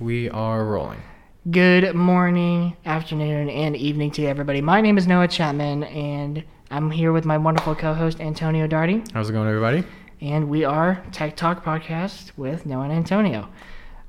[0.00, 1.02] We are rolling.
[1.50, 4.60] Good morning, afternoon, and evening to everybody.
[4.60, 9.30] My name is Noah Chapman, and I'm here with my wonderful co-host Antonio Darty, How's
[9.30, 9.84] it going, everybody?
[10.22, 13.48] and we are Tech Talk Podcast with Noah and Antonio.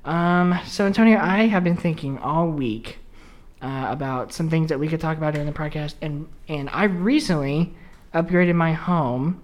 [0.03, 2.99] Um, so Antonio, I have been thinking all week
[3.61, 6.85] uh, about some things that we could talk about during the podcast, and and I
[6.85, 7.73] recently
[8.13, 9.41] upgraded my home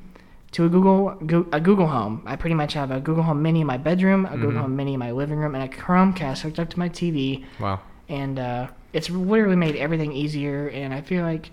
[0.52, 1.10] to a Google
[1.52, 2.24] a Google Home.
[2.26, 4.94] I pretty much have a Google Home Mini in my bedroom, a Google Home Mini
[4.94, 7.82] in my living room, and a Chromecast hooked up to my TV Wow.
[8.10, 10.70] and uh, it's literally made everything easier.
[10.70, 11.52] And I feel like,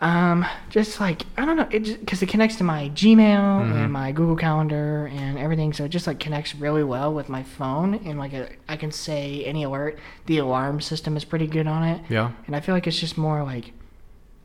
[0.00, 4.10] um, just like I don't know, it because it connects to my Gmail and my
[4.10, 7.94] Google Calendar and everything, so it just like connects really well with my phone.
[8.06, 9.98] And like a, I can say any alert.
[10.26, 12.32] The alarm system is pretty good on it, Yeah.
[12.46, 13.72] and I feel like it's just more like.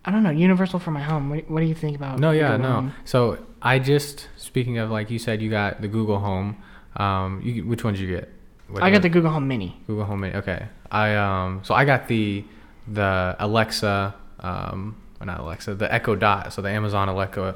[0.07, 1.29] I don't know, universal for my home.
[1.29, 2.17] What, what do you think about?
[2.17, 2.71] No, yeah, no.
[2.71, 2.93] Home?
[3.03, 6.63] So I just speaking of like you said, you got the Google Home.
[6.95, 8.31] Um, you, which one did you get?
[8.69, 9.75] What I got the Google Home Mini.
[9.85, 10.21] Google Home.
[10.21, 10.35] Mini.
[10.35, 10.65] Okay.
[10.89, 11.59] I um.
[11.65, 12.45] So I got the
[12.87, 14.15] the Alexa.
[14.39, 14.95] Um.
[15.19, 15.75] Well, not Alexa.
[15.75, 16.53] The Echo Dot.
[16.53, 17.55] So the Amazon Echo.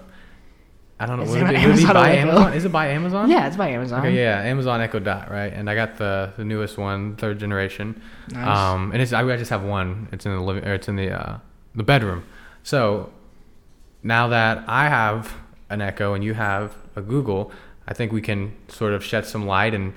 [0.99, 1.23] I don't know.
[1.23, 2.11] Is it it, would it by?
[2.11, 2.53] Amazon?
[2.53, 3.29] Is it by Amazon?
[3.29, 4.01] Yeah, it's by Amazon.
[4.01, 5.53] Okay, yeah, Amazon Echo Dot, right?
[5.53, 8.01] And I got the the newest one, third generation.
[8.27, 8.57] Nice.
[8.57, 10.09] Um, and it's I, I just have one.
[10.11, 11.37] It's in the living, or it's in the uh,
[11.75, 12.25] the bedroom.
[12.63, 13.11] So
[14.03, 15.33] now that I have
[15.69, 17.51] an Echo and you have a Google,
[17.87, 19.93] I think we can sort of shed some light and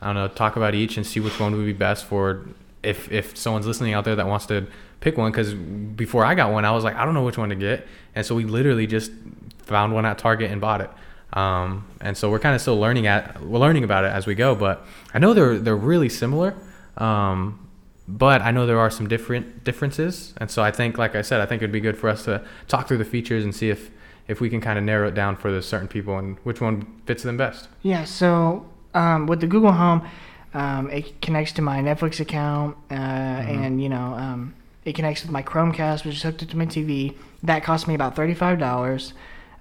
[0.00, 2.46] I don't know, talk about each and see which one would be best for
[2.82, 4.66] if if someone's listening out there that wants to
[5.00, 5.32] pick one.
[5.32, 7.86] Because before I got one, I was like, I don't know which one to get,
[8.14, 9.10] and so we literally just
[9.58, 10.90] found one at Target and bought it.
[11.32, 14.34] Um, and so we're kind of still learning at we're learning about it as we
[14.34, 16.54] go, but I know they're they're really similar.
[16.96, 17.65] Um,
[18.08, 21.40] but I know there are some different differences, and so I think, like I said,
[21.40, 23.90] I think it'd be good for us to talk through the features and see if
[24.28, 27.00] if we can kind of narrow it down for the certain people and which one
[27.06, 27.68] fits them best.
[27.82, 30.06] Yeah, so um, with the Google Home,
[30.52, 35.30] um, it connects to my Netflix account, uh, and you know, um, it connects with
[35.30, 37.14] my Chromecast, which is hooked up to my TV.
[37.42, 39.12] That cost me about thirty-five dollars,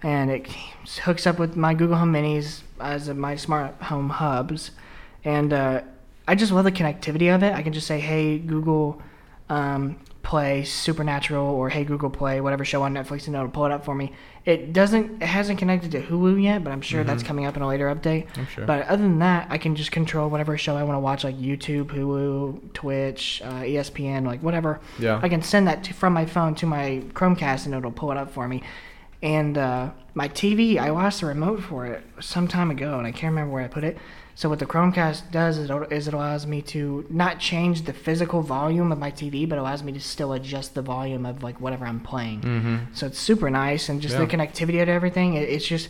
[0.03, 0.47] and it
[1.03, 4.71] hooks up with my Google Home Minis as my smart home hubs,
[5.23, 5.81] and uh,
[6.27, 7.53] I just love the connectivity of it.
[7.53, 9.01] I can just say, "Hey Google,
[9.49, 13.71] um, play Supernatural," or "Hey Google, play whatever show on Netflix," and it'll pull it
[13.71, 14.11] up for me.
[14.45, 17.63] It doesn't, it hasn't connected to Hulu yet, but I'm sure that's coming up in
[17.63, 18.27] a later update.
[18.37, 18.63] I'm sure.
[18.65, 21.35] But other than that, I can just control whatever show I want to watch, like
[21.39, 24.79] YouTube, Hulu, Twitch, uh, ESPN, like whatever.
[24.99, 25.19] Yeah.
[25.23, 28.17] I can send that to, from my phone to my Chromecast, and it'll pull it
[28.17, 28.61] up for me.
[29.23, 33.11] And uh, my TV, I lost the remote for it some time ago, and I
[33.11, 33.97] can't remember where I put it.
[34.37, 37.93] So what the Chromecast does is it, is it allows me to not change the
[37.93, 41.61] physical volume of my TV, but allows me to still adjust the volume of like
[41.61, 42.41] whatever I'm playing.
[42.41, 42.75] Mm-hmm.
[42.93, 45.35] So it's super nice, and just the connectivity of everything.
[45.35, 45.87] It, it's just,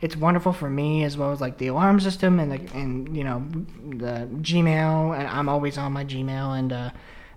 [0.00, 3.24] it's wonderful for me as well as like the alarm system and the and you
[3.24, 6.90] know the Gmail, and I'm always on my Gmail and uh,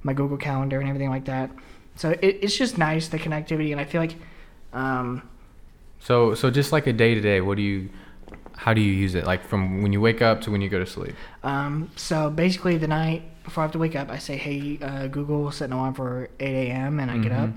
[0.04, 1.50] my Google Calendar and everything like that.
[1.96, 4.16] So it, it's just nice the connectivity, and I feel like,
[4.72, 5.28] um,
[6.00, 7.90] So so just like a day to day, what do you
[8.64, 9.26] how do you use it?
[9.26, 11.16] Like from when you wake up to when you go to sleep?
[11.44, 15.08] um, so basically the night before I have to wake up, I say, hey uh,
[15.08, 17.00] Google, set an alarm for 8 a.m.
[17.02, 17.50] and I get up.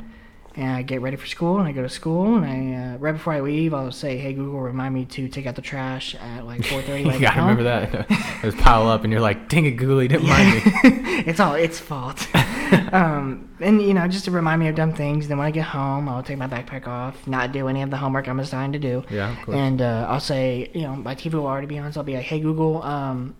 [0.59, 3.13] And I get ready for school, and I go to school, and I uh, right
[3.13, 6.47] before I leave, I'll say, "Hey Google, remind me to take out the trash at
[6.47, 8.43] like 4:30 when I yeah, get I remember that.
[8.43, 10.63] Was pile up, and you're like, "Dang it, Google, didn't mind me."
[11.29, 12.27] it's all its fault.
[12.93, 15.29] um, and you know, just to remind me of dumb things.
[15.29, 17.97] Then when I get home, I'll take my backpack off, not do any of the
[17.97, 19.57] homework I'm assigned to do, Yeah, of course.
[19.57, 22.15] and uh, I'll say, you know, my TV will already be on, so I'll be
[22.15, 23.35] like, "Hey Google, um,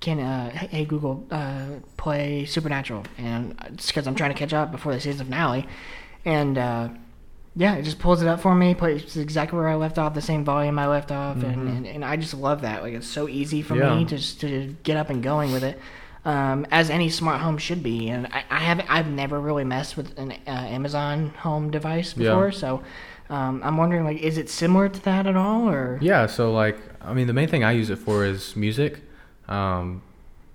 [0.00, 1.66] can uh, hey Google, uh,
[1.96, 5.66] play Supernatural?" And it's because I'm trying to catch up before the season finale,
[6.24, 6.58] and.
[6.58, 6.88] Uh,
[7.58, 10.20] yeah, it just pulls it up for me, plays exactly where I left off, the
[10.20, 12.82] same volume I left off, and, and, and I just love that.
[12.82, 13.96] Like it's so easy for Yeah.
[13.96, 15.80] me to just to get up and going with it,
[16.26, 18.08] um, as any smart home should be.
[18.08, 22.30] And I, I haven't, I've never really messed with an uh, Amazon Home device Yeah.
[22.30, 22.82] before, so
[23.30, 26.76] um, I'm wondering, like, is it similar to that at all, or Yeah, so like,
[27.00, 29.00] I mean, the main thing I use it for is music.
[29.48, 30.02] Um,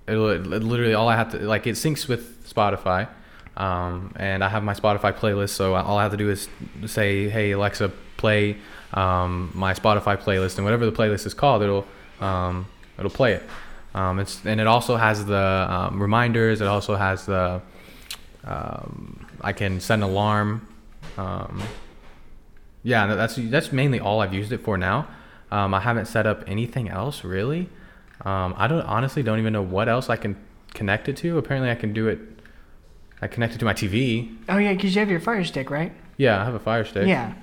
[0.07, 2.23] it'll it, literally all I have to like it syncs with
[2.53, 3.07] Spotify,
[3.57, 5.49] um, and I have my Spotify playlist.
[5.51, 6.49] So all I have to do is
[6.85, 8.57] say, "Hey Alexa, play
[8.93, 11.85] um, my Spotify playlist," and whatever the playlist is called, it'll
[12.19, 12.65] um,
[12.97, 13.43] it'll play it.
[13.93, 16.61] Um, it's and it also has the um, reminders.
[16.61, 17.61] It also has the
[18.43, 20.67] um, I can set an alarm.
[21.17, 21.61] Um,
[22.83, 25.07] yeah, that's that's mainly all I've used it for now.
[25.51, 27.69] Um, I haven't set up anything else really.
[28.23, 30.37] Um, I don't honestly don't even know what else I can
[30.73, 31.37] connect it to.
[31.37, 32.19] Apparently, I can do it.
[33.21, 34.35] I connect it to my TV.
[34.49, 35.91] oh yeah, because you have your Fire Stick, right?
[36.17, 37.07] Yeah, I have a Fire Stick.
[37.07, 37.33] Yeah,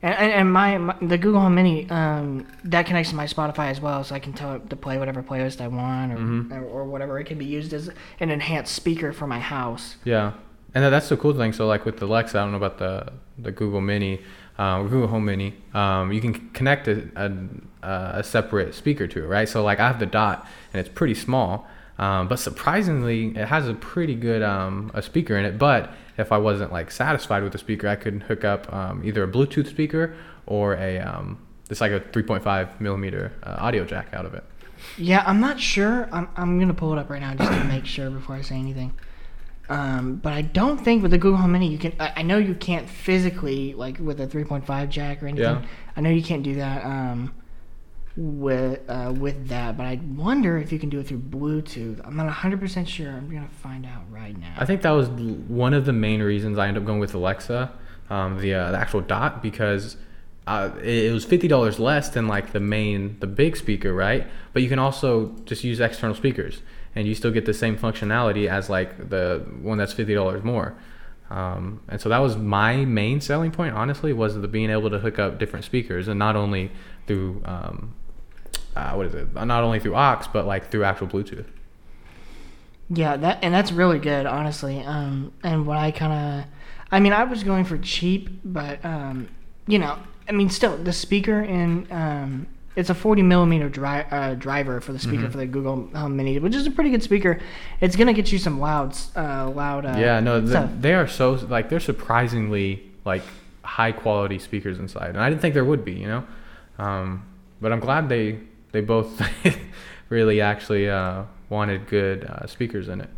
[0.00, 3.80] And, and, my, my the Google Home Mini um, that connects to my Spotify as
[3.80, 6.52] well, so I can tell it to play whatever playlist I want, or, Mhm.
[6.52, 7.18] or or whatever.
[7.18, 7.90] It can be used as
[8.20, 9.96] an enhanced speaker for my house.
[10.04, 10.32] Yeah,
[10.74, 11.52] and that- that's the cool thing.
[11.52, 14.20] So like with the Alexa, I don't know about the the Google Mini,
[14.58, 15.54] uh, Google Home Mini.
[15.74, 17.32] Um, you can connect a, a
[18.20, 19.48] a separate speaker to it, right?
[19.48, 21.66] So like I have the Dot, and it's pretty small,
[21.98, 25.58] um, but surprisingly, it has a pretty good um, a speaker in it.
[25.58, 29.22] But if I wasn't like satisfied with the speaker, I could hook up um, either
[29.22, 30.14] a Bluetooth speaker
[30.46, 31.38] or a um,
[31.70, 34.44] it's like a 3.5 millimeter uh, audio jack out of it.
[34.96, 36.08] Yeah, I'm not sure.
[36.12, 38.56] I'm, I'm gonna pull it up right now just to make sure before I say
[38.56, 38.92] anything.
[39.68, 41.92] Um, but I don't think with the Google Home Mini you can.
[42.00, 45.44] I, I know you can't physically like with a 3.5 jack or anything.
[45.44, 45.66] Yeah.
[45.96, 47.34] I know you can't do that um,
[48.18, 52.04] with uh, with that, but I wonder if you can do it through Bluetooth.
[52.04, 53.10] I'm not 100 percent sure.
[53.12, 54.54] I'm gonna find out right now.
[54.58, 57.72] I think that was one of the main reasons I ended up going with Alexa,
[58.10, 59.96] um, the uh, the actual Dot, because
[60.48, 64.26] uh, it, it was fifty dollars less than like the main the big speaker, right?
[64.52, 66.62] But you can also just use external speakers,
[66.96, 70.74] and you still get the same functionality as like the one that's fifty dollars more.
[71.30, 74.98] Um, and so that was my main selling point, honestly, was the being able to
[74.98, 76.72] hook up different speakers, and not only
[77.06, 77.94] through um,
[78.78, 79.34] uh, what is it?
[79.34, 81.46] Not only through aux, but like through actual Bluetooth.
[82.90, 84.80] Yeah, that and that's really good, honestly.
[84.80, 86.44] Um, and what I kind of,
[86.90, 89.28] I mean, I was going for cheap, but um,
[89.66, 89.98] you know,
[90.28, 92.46] I mean, still the speaker in um,
[92.76, 95.32] it's a 40 millimeter dri- uh, driver for the speaker Mhm.
[95.32, 97.38] for the Google Home Mini, which is a pretty good speaker.
[97.80, 99.84] It's gonna get you some loud, s- uh, loud.
[99.84, 100.70] Uh, yeah, no, th- stuff.
[100.80, 103.22] they are so like they're surprisingly like
[103.64, 106.24] high quality speakers inside, and I didn't think there would be, you know.
[106.78, 107.24] Um,
[107.60, 108.38] but I'm glad they
[108.72, 109.20] they both
[110.08, 113.10] really actually uh, wanted good uh, speakers in it.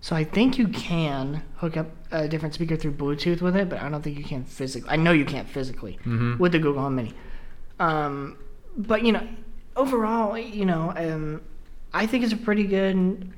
[0.00, 3.80] So I think you can hook up a different speaker through Bluetooth with it, but
[3.80, 4.88] I don't think you can physically.
[4.90, 6.38] I know you can't physically Mm-hmm.
[6.38, 7.12] with the Google Home Mini.
[7.80, 8.38] Um,
[8.76, 9.26] but you know,
[9.74, 11.40] overall, you know, um,
[11.92, 13.32] I think it's a pretty good,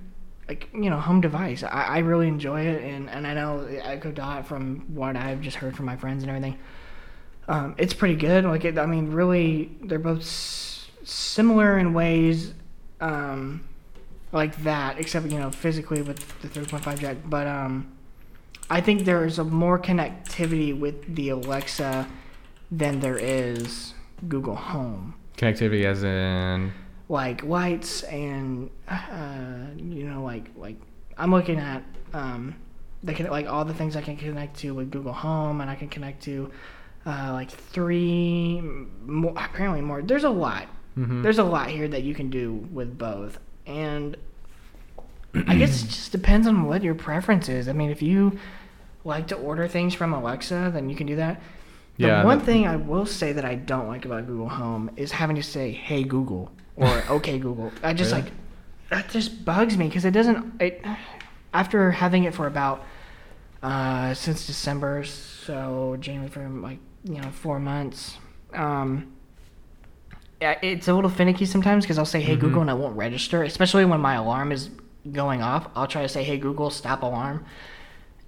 [0.48, 1.62] like you know, home device.
[1.62, 5.56] I, I really enjoy it, and, and I know Echo Dot from what I've just
[5.56, 6.58] heard from my friends and everything.
[7.46, 8.44] Um, it's pretty good.
[8.44, 10.24] Like it, I mean, really, they're both
[11.08, 12.54] similar in ways.
[13.00, 13.68] Um,
[14.32, 17.16] like that, except you know physically with the 3.5 jack.
[17.24, 17.92] But um,
[18.68, 22.06] I think there is a more connectivity with the Alexa
[22.70, 23.94] than there is
[24.28, 25.14] Google Home.
[25.36, 26.72] Connectivity, as in,
[27.08, 30.76] Like lights and uh, you know like like
[31.16, 31.82] I'm looking at
[32.12, 32.54] um,
[33.02, 35.74] they can like all the things I can connect to with Google Home, and I
[35.74, 36.50] can connect to
[37.06, 38.60] uh, like three
[39.06, 40.02] more, apparently more.
[40.02, 40.66] There's a lot.
[40.98, 41.22] Mhm.
[41.22, 44.16] There's a lot here that you can do with both, and
[45.46, 47.68] I guess it just depends on what your preference is.
[47.68, 48.38] I mean, if you
[49.04, 51.40] like to order things from Alexa, then you can do that.
[51.98, 54.90] The Yeah, one that- thing I will say that I don't like about Google Home
[54.96, 58.22] is having to say "Hey Google" or "Okay Google." I just Really?
[58.24, 58.32] like
[58.90, 60.60] that just bugs me because it doesn't.
[60.60, 60.84] It
[61.52, 62.84] after having it for about
[63.62, 68.16] uh, since December, so January for like you know four months.
[68.54, 69.08] Um,
[70.40, 72.40] it's a little finicky sometimes because I'll say "Hey Mhm.
[72.40, 74.70] Google" and it won't register, especially when my alarm is
[75.12, 75.68] going off.
[75.74, 77.44] I'll try to say "Hey Google, stop alarm,"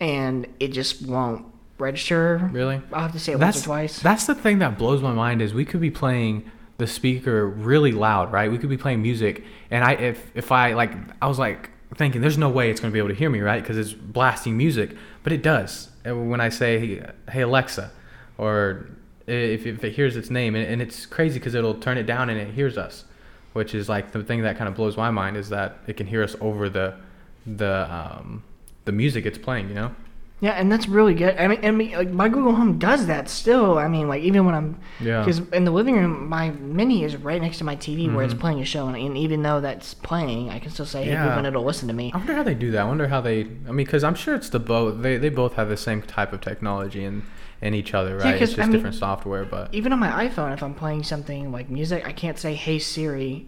[0.00, 1.44] and it just won't
[1.78, 2.50] register.
[2.52, 2.80] really.
[2.92, 4.00] I'll have to say it That's once or twice.
[4.00, 6.44] That's the thing that blows my mind is we could be playing
[6.78, 8.50] the speaker really loud, right?
[8.50, 10.92] We could be playing music, and I if if I like
[11.22, 13.62] I was like thinking, there's no way it's gonna be able to hear me, right?
[13.62, 15.88] Because it's blasting music, but it does.
[16.04, 17.90] When I say, "Hey Alexa,"
[18.38, 18.86] or
[19.30, 22.28] if, if it hears its name, and, and it's crazy because it'll turn it down
[22.30, 23.04] and it hears us,
[23.52, 26.06] which is like the thing that kind of blows my mind is that it can
[26.06, 26.94] hear us over the
[27.46, 28.42] the um,
[28.84, 29.94] the music it's playing, you know?
[30.42, 31.36] Yeah, and that's really good.
[31.36, 33.76] I mean, I mean, like my Google Home does that still.
[33.78, 35.18] I mean, like even when I'm Yeah.
[35.20, 38.32] because in the living room, my mini is right next to my TV where it's
[38.32, 38.40] Mhm.
[38.40, 41.24] playing a show, and, and even though that's playing, I can still say, "Hey Yeah.
[41.24, 42.10] Google," and it'll listen to me.
[42.14, 42.80] I wonder how they do that.
[42.80, 43.40] I wonder how they.
[43.40, 45.02] I mean, because I'm sure it's the both.
[45.02, 47.22] They they both have the same type of technology in
[47.62, 48.32] in each other, right?
[48.38, 51.02] 'cause, it's just I mean- different software, but Even on my iPhone, if I'm playing
[51.04, 53.46] something like music, I can't say, "Hey Siri."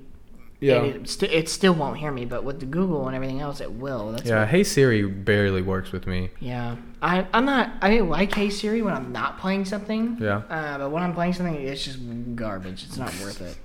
[0.61, 2.25] and it, st- it still won't hear me.
[2.25, 4.12] But with the Google and everything else, it will.
[4.12, 4.40] That's yeah.
[4.40, 6.31] what- Hey Siri barely works with me.
[6.38, 6.76] yeah.
[7.02, 7.73] I I'm not.
[7.83, 10.19] I mean, like Hey Siri when I'm not playing something.
[10.21, 10.42] Yeah.
[10.49, 11.99] Uh, but when I'm playing something, it's just
[12.37, 12.85] garbage.
[12.85, 13.57] It's not worth it.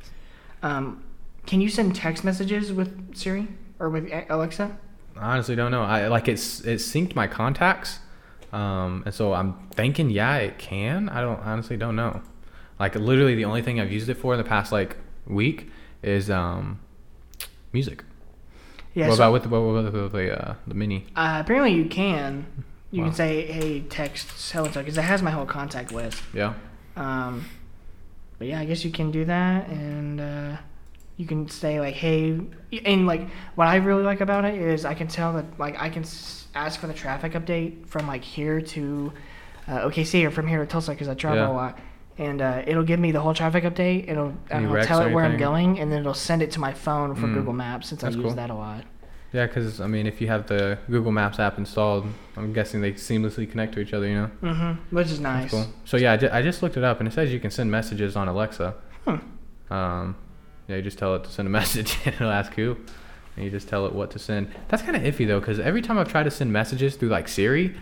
[0.63, 1.03] Um,
[1.45, 3.47] can you send text messages with Siri
[3.79, 4.75] or with Alexa?
[5.15, 5.83] I honestly don't know.
[5.83, 7.99] I like it's it synced my contacts,
[8.53, 11.09] um, and so I'm thinking, yeah, it can.
[11.09, 12.21] I don't honestly don't know.
[12.79, 15.69] Like literally, the only thing I've used it for in the past like week
[16.03, 16.79] is um,
[17.73, 18.03] music.
[18.93, 19.07] Yeah.
[19.09, 21.05] what so, about with the, what about with the uh, the mini?
[21.15, 22.45] uh, apparently you can.
[22.89, 23.07] You Wow.
[23.09, 26.21] can say, "Hey, text so and so," because it has my whole contact list.
[26.33, 26.53] Yeah.
[26.95, 27.45] Um,
[28.39, 30.57] but yeah, I guess you can do that, and uh,
[31.17, 32.39] you can say like, "Hey,"
[32.85, 35.89] and like what I really like about it is I can tell that like I
[35.89, 39.13] can s- ask for the traffic update from like here to
[39.67, 41.49] uh, OKC or from here to Tulsa because I travel Yeah.
[41.49, 41.79] a lot,
[42.17, 44.09] and uh, it'll give me the whole traffic update.
[44.09, 46.73] It'll uh, wrecks tell it where I'm going, and then it'll send it to my
[46.73, 47.35] phone from Mm.
[47.35, 48.31] Google Maps since I use cool.
[48.33, 48.83] that a lot.
[49.33, 52.05] Yeah, because I mean, if you have the Google Maps app installed,
[52.37, 54.07] I'm guessing they seamlessly connect to each other.
[54.07, 54.95] You know, Mm-hmm.
[54.95, 55.51] Which is nice.
[55.51, 55.73] That's cool.
[55.85, 58.15] So yeah, I, I just looked it up, and it says you can send messages
[58.15, 58.73] on Alexa.
[59.05, 59.73] Hmm.
[59.73, 60.15] Um,
[60.69, 62.77] yeah, you just tell it to send a message, and it'll ask who,
[63.37, 64.53] and you just tell it what to send.
[64.67, 67.27] That's kind of iffy though, because every time I've tried to send messages through like
[67.27, 67.77] Siri,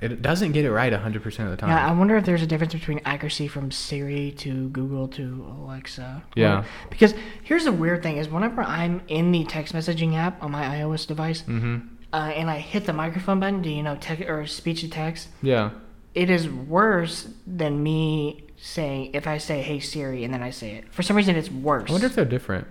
[0.00, 1.70] it doesn't get it right 100% of the time.
[1.70, 6.22] Yeah, I wonder if there's a difference between accuracy from Siri to Google to Alexa.
[6.34, 6.60] Yeah.
[6.60, 10.50] Or- because here's the weird thing: is whenever I'm in the text messaging app on
[10.50, 11.78] my iOS device, mm-hmm.
[12.12, 15.28] uh, and I hit the microphone button, do you know, text or speech to text,
[15.40, 15.70] Yeah.
[16.14, 20.72] it is worse than me saying if I say "Hey Siri" and then I say
[20.72, 20.92] it.
[20.92, 21.88] For some reason, it's worse.
[21.88, 22.66] I wonder if they're different.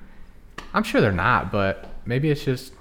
[0.73, 2.73] I'm sure they're not, but maybe it's just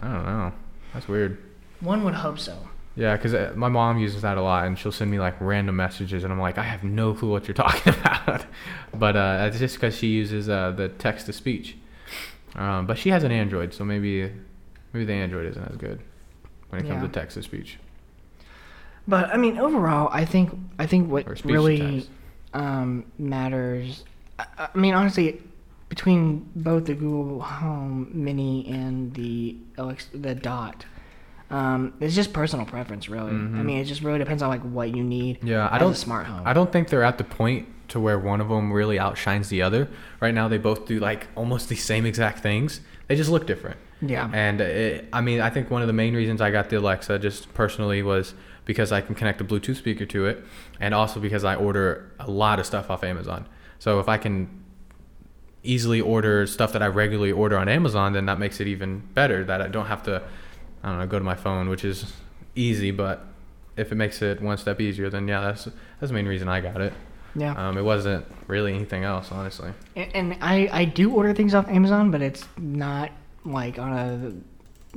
[0.00, 0.52] I don't know.
[0.92, 1.38] That's weird.
[1.80, 2.56] One would hope so.
[2.96, 6.24] Yeah, because my mom uses that a lot, and she'll send me like random messages,
[6.24, 8.46] and I'm like, I have no clue what you're talking about.
[8.94, 11.76] but uh, that's just because she uses uh, the text to speech.
[12.54, 14.32] Um, but she has an Android, so maybe
[14.94, 16.00] maybe the Android isn't as good
[16.70, 17.08] when it comes Yeah.
[17.08, 17.78] to text to speech
[19.06, 22.06] But I mean, overall, I think I think what or speech to really
[22.54, 24.04] um, matters.
[24.38, 25.42] I, I mean, honestly,
[26.06, 30.84] between both the Google Home Mini and the Alex, the Dot,
[31.50, 33.30] um, it's just personal preference, really.
[33.30, 33.64] I Mhm.
[33.64, 35.38] mean, it just really depends on like what you need.
[35.42, 35.92] Yeah, I don't.
[35.92, 36.42] a smart home.
[36.44, 39.62] I don't think they're at the point to where one of them really outshines the
[39.62, 39.88] other.
[40.20, 42.80] Right now, they both do like almost the same exact things.
[43.06, 43.78] They just look different.
[44.02, 44.28] Yeah.
[44.34, 47.20] And it, I mean, I think one of the main reasons I got the Alexa
[47.20, 48.34] just personally was
[48.66, 50.44] because I can connect a Bluetooth speaker to it,
[50.78, 53.46] and also because I order a lot of stuff off Amazon.
[53.78, 54.48] So if I can
[55.66, 59.44] easily order stuff that I regularly order on Amazon, then that makes it even better.
[59.44, 60.22] That I don't have to,
[60.82, 62.12] I don't know, go to my phone, which is
[62.54, 62.90] easy.
[62.90, 63.24] But
[63.76, 66.60] if it makes it one step easier, then yeah, that's that's the main reason I
[66.60, 66.92] got it.
[67.34, 67.52] yeah.
[67.68, 69.72] Um, it wasn't really anything else, honestly.
[69.94, 73.10] And, and I, I do order things off Amazon, but it's not
[73.44, 74.32] like on a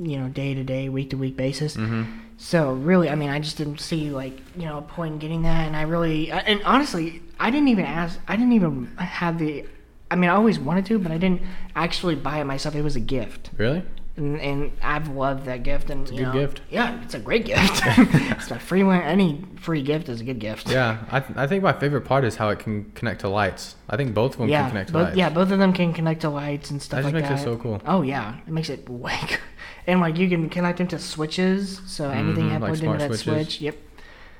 [0.02, 1.74] you know day to day, week to week basis.
[1.74, 2.04] hmm
[2.38, 5.42] So really, I mean, I just didn't see like you know a point in getting
[5.42, 8.18] that, and I really and honestly, I didn't even ask.
[8.26, 9.66] I didn't even have the.
[10.10, 11.42] I mean, I always wanted to, but I didn't
[11.76, 12.74] actually buy it myself.
[12.74, 13.82] It was a gift, Really?
[14.16, 15.88] and, and I've loved that gift.
[15.88, 16.62] And a you good know, gift.
[16.68, 17.82] Yeah, it's a great gift.
[17.86, 19.00] it's a free one.
[19.02, 20.68] Any free gift is a good gift.
[20.68, 23.76] Yeah, I, th- I think my favorite part is how it can connect to lights.
[23.88, 25.16] I think both of them yeah, can connect to both, lights.
[25.16, 27.38] yeah, both of them can connect to lights and stuff That like makes that.
[27.38, 27.80] it so cool.
[27.86, 29.16] Oh yeah, it makes it way.
[29.28, 29.38] good.
[29.86, 32.82] And like you can connect them to switches, so anything Mhm, you have like plugged
[32.84, 33.22] into that switches.
[33.22, 33.60] switch.
[33.60, 33.74] Yep.
[33.76, 33.80] You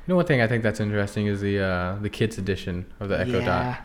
[0.09, 3.21] know, one thing I think that's interesting is the uh, the kids edition of the
[3.21, 3.79] Echo Dot.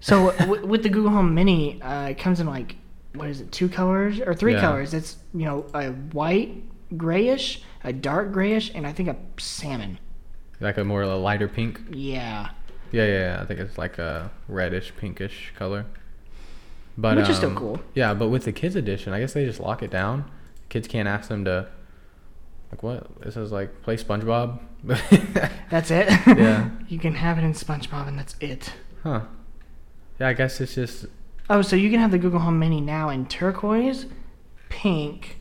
[0.00, 2.76] So w- with the Google Home Mini, uh, it comes in like
[3.14, 4.60] what is it, two colors or three Yeah.
[4.60, 4.94] colors?
[4.94, 6.62] It's you know a white,
[6.96, 9.98] grayish, a dark grayish, and I think a salmon.
[10.60, 11.80] Like a more a lighter pink.
[11.90, 12.50] Yeah.
[12.92, 13.42] Yeah, yeah, yeah.
[13.42, 15.86] I think it's like a reddish, pinkish color.
[16.98, 17.80] But Which is still um, cool.
[17.94, 20.30] Yeah, but with the kids edition, I guess they just lock it down.
[20.68, 21.66] Kids can't ask them to.
[22.70, 23.20] Like what?
[23.22, 24.58] This is like play SpongeBob.
[25.70, 26.08] That's it.
[26.26, 26.70] Yeah.
[26.88, 28.72] you can have it in SpongeBob, and that's it.
[29.02, 29.22] huh.
[30.20, 31.06] Yeah, I guess it's just
[31.48, 34.06] Oh, so you can have the Google Home Mini now in turquoise,
[34.68, 35.40] pink,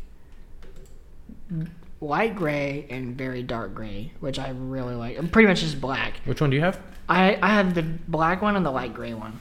[2.01, 5.31] light gray, and very dark gray, which I really like.
[5.31, 6.21] Pretty much just black.
[6.25, 6.79] which one do you have?
[7.07, 9.39] I, I have the black one and the light gray one.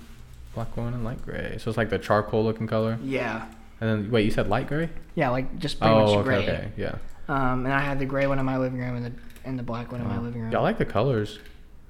[0.55, 1.57] Black one and light gray.
[1.59, 2.99] So it's like the charcoal looking color.
[3.03, 3.47] Yeah.
[3.81, 4.91] And then wait, you said light gray?
[5.15, 6.37] Yeah, like just pretty Oh, much okay, gray.
[6.49, 6.97] okay, yeah.
[7.29, 9.13] Um, and I have the gray one in my living room and the
[9.45, 10.21] and the black one in my Oh.
[10.23, 10.51] living room.
[10.53, 11.39] Yeah, I like the colors.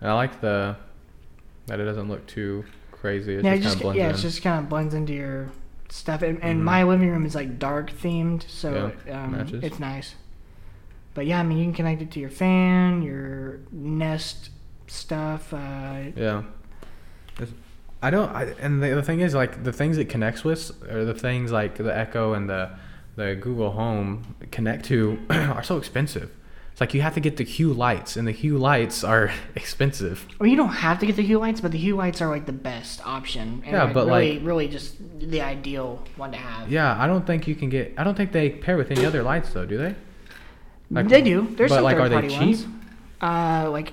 [0.00, 0.76] And I like the
[1.66, 2.64] that it doesn't look too
[3.00, 3.36] crazy.
[3.36, 4.14] It yeah, just, it just kind of blends yeah, in.
[4.14, 5.48] it just kind of blends into your
[5.90, 6.22] stuff.
[6.22, 6.64] And, and Mhm.
[6.64, 10.14] my living room is like dark themed, so Yeah, um, it's nice.
[11.14, 14.50] But yeah, I mean, you can connect it to your fan, your Nest
[14.86, 15.52] stuff.
[15.52, 16.42] Uh, Yeah.
[17.40, 17.54] It's-
[18.00, 18.28] I don't.
[18.30, 21.50] I, and the, the thing is, like the things it connects with, or the things
[21.50, 22.70] like the Echo and the
[23.16, 26.30] the Google Home connect to, are so expensive.
[26.78, 30.28] It's like you have to get the Hue lights, and the Hue lights are expensive.
[30.40, 32.28] I mean, you don't have to get the Hue lights, but the Hue lights are
[32.28, 33.62] like the best option.
[33.64, 36.70] And Yeah, like, but, really, like- really just the ideal one to have.
[36.70, 37.94] Yeah, I don't think you can get.
[37.98, 39.96] I don't think they pair with any other lights though, do they?
[40.88, 41.48] Like- they do.
[41.56, 42.66] There's but, some like, are third they party ones.
[43.20, 43.92] Uh, like,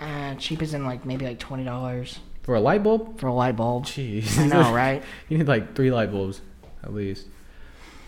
[0.00, 3.20] uh, cheap is in like maybe like twenty dollars For a light bulb?
[3.20, 3.84] for a light bulb.
[3.84, 4.38] Jeez.
[4.38, 5.02] I know, right?
[5.28, 6.40] you need like three light bulbs
[6.82, 7.26] at least.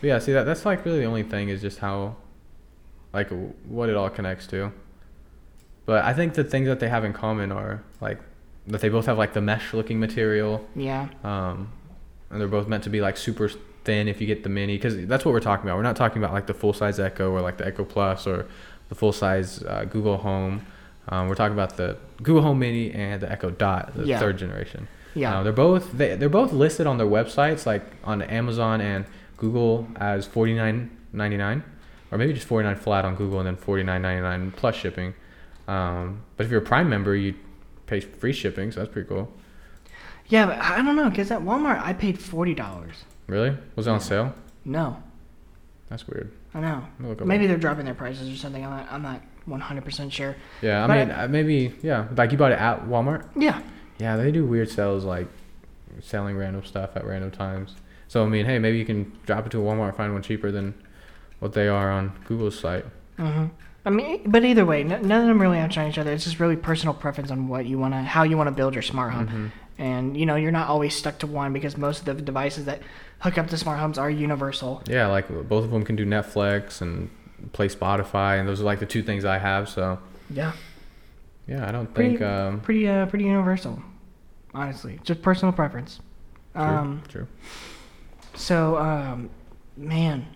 [0.01, 2.17] But yeah, see that that's like really the only thing is just how,
[3.15, 3.31] like,
[3.67, 4.73] what it all connects to.
[5.87, 8.19] But I think the things that they have in common are like
[8.67, 10.67] that they both have like the mesh looking material.
[10.75, 11.09] Yeah.
[11.23, 11.71] Um,
[12.31, 13.51] and they're both meant to be like super
[13.85, 15.77] thin if you get the mini, because that's what we're talking about.
[15.77, 18.47] We're not talking about like the full size Echo or like the Echo Plus or
[18.89, 20.65] the full size uh, Google Home.
[21.11, 24.19] Um, we're talking about the Google Home Mini and the Echo Dot, the Yeah.
[24.19, 24.89] third generation.
[25.15, 25.39] Yeah.
[25.41, 29.05] Uh, they're both they, they're both listed on their websites, like on Amazon and
[29.37, 31.63] Google, as forty nine ninety nine,
[32.15, 34.77] or maybe just forty nine flat on Google and then forty nine ninety nine plus
[34.77, 35.15] shipping.
[35.67, 37.35] Um, but if you're a Prime member, you
[37.87, 39.33] pay free shipping, so that's pretty cool.
[40.29, 42.93] yeah, but I don't know, because at Walmart I paid $40.
[43.27, 43.57] Really?
[43.75, 44.35] Was it on sale?
[44.65, 45.03] No.
[45.89, 46.31] That's weird.
[46.55, 46.85] I know.
[47.01, 48.65] Let me up Maybe they're dropping their prices or something.
[48.65, 50.37] I'm not, I'm not 100% sure.
[50.63, 52.09] Yeah, I But mean, uh, maybe yeah.
[52.17, 53.27] Like you bought it at Walmart.
[53.37, 53.61] Yeah.
[53.99, 55.29] Yeah, they do weird sales like
[56.01, 57.75] selling random stuff at random times.
[58.09, 60.23] So I mean, hey, maybe you can drop it to a Walmart and find one
[60.23, 60.75] cheaper than
[61.41, 62.85] what they are on Google's site.
[63.17, 63.47] hmm
[63.87, 66.11] I mean, but either way, none of them really outshine each other.
[66.11, 68.73] It's just really personal preference on what you want to, how you want to build
[68.73, 69.27] your smart home.
[69.29, 69.51] Mhm.
[69.77, 72.81] And you know, you're not always stuck to one because most of the devices that
[73.19, 74.83] hook up to smart homes are universal.
[74.89, 77.11] Yeah, like both of them can do Netflix and
[77.53, 79.69] play Spotify, and those are like the two things I have.
[79.69, 79.99] So
[80.31, 80.53] Yeah.
[81.47, 83.83] yeah, I don't Pretty- think um, Pretty, uh, pretty universal.
[84.55, 86.01] Honestly, just personal preference.
[86.55, 87.27] true, Um, true.
[88.35, 89.29] so, um,
[89.77, 90.27] man.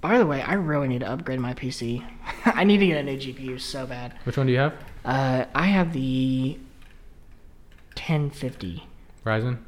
[0.00, 2.04] By the way, I really need to upgrade my PC.
[2.44, 4.14] I need to get a new GPU so bad.
[4.24, 4.74] Which one do you have?
[5.04, 6.58] Uh, I have the
[7.96, 8.84] 1050.
[9.24, 9.58] Ryzen.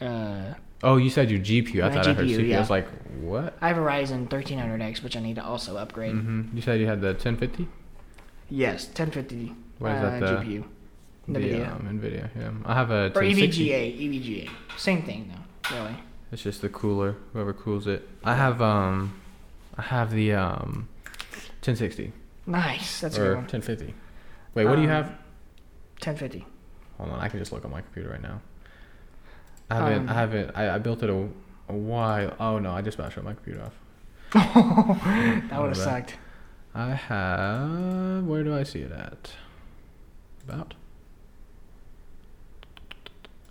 [0.00, 1.82] Uh, Oh, you said your GPU.
[1.82, 2.56] I thought I heard GPU, CPU.
[2.56, 2.86] I was like,
[3.20, 3.58] what?
[3.60, 6.12] I have a Ryzen 1300X, which I need to also upgrade.
[6.12, 7.66] hmm You said you had the 1050.
[8.48, 10.64] Yes, 1050 What is uh, that, the- GPU.
[11.26, 11.70] The NVIDIA.
[11.70, 12.30] um, Nvidia.
[12.38, 13.68] Yeah, I have a or 1060.
[13.68, 14.50] EVGA, EVGA.
[14.78, 15.96] Same thing, though, really.
[16.32, 18.08] It's just the cooler, whoever cools it.
[18.24, 19.20] I have um,
[19.78, 20.88] I have the um,
[21.62, 22.12] 1060
[22.46, 23.00] Nice.
[23.00, 23.44] That's a or good one.
[23.44, 23.94] 1050.
[24.54, 25.06] Wait, what do you Um, have?
[26.00, 26.46] 1050.
[26.96, 28.40] Hold on, I can just look on my computer right now.
[29.70, 29.98] I haven't.
[30.02, 30.50] Um, I haven't.
[30.56, 31.28] I, I built it a,
[31.68, 32.34] a while.
[32.40, 33.74] Oh no, I just about shut my computer off.
[34.32, 36.16] that Oh, would have sucked.
[36.74, 38.24] I have.
[38.24, 39.32] Where do I see it at?
[40.48, 40.74] About.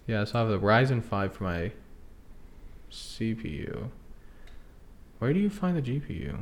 [0.08, 1.71] Yeah, so I have the Ryzen 5 for my
[2.91, 3.89] CPU.
[5.19, 6.39] Where do you find the GPU?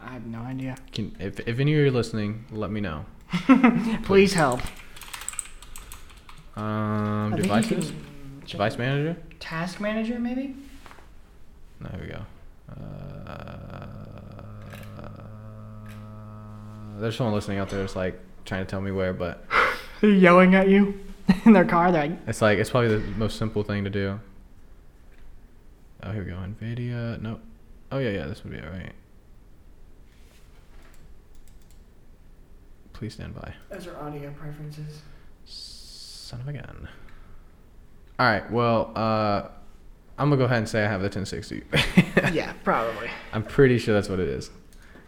[0.00, 0.76] I have no idea.
[0.92, 3.06] Can if if any of you are listening, let me know.
[4.04, 4.60] Please help.
[6.56, 9.16] Um, I think you devices, can device manager.
[9.40, 10.54] Task manager, maybe?
[11.80, 12.22] No, here we go.
[12.72, 13.86] Uh,
[16.98, 19.44] there's someone listening out there that's like trying to tell me where, but
[20.00, 20.98] They're yelling at you
[21.44, 21.92] in their car.
[21.92, 24.18] They're like, it's like it's probably the most simple thing to do.
[26.02, 26.36] Oh, here we go.
[26.36, 27.20] Nvidia.
[27.20, 27.40] Nope.
[27.90, 28.26] Oh yeah, yeah.
[28.26, 28.92] This would be alright.
[32.92, 33.52] Please stand by.
[33.70, 35.02] those are audio preferences.
[35.44, 36.88] Son of a gun.
[38.18, 38.50] All right.
[38.50, 39.48] Well, uh,
[40.18, 41.62] I'm gonna go ahead and say I have the 1060.
[42.34, 43.10] yeah, probably.
[43.32, 44.50] I'm pretty sure that's what it is.